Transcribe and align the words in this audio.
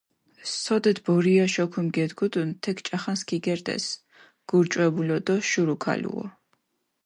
სოდეთ 0.63 0.97
ბორიაშ 1.05 1.53
ოქუმი 1.63 1.91
გედგუდუნ, 1.97 2.49
თექ 2.63 2.77
ჭახანს 2.87 3.21
ქიგერდეს, 3.29 3.85
გურჭვებულო 4.49 5.17
დო 5.25 5.35
შურუქალუო. 5.49 6.25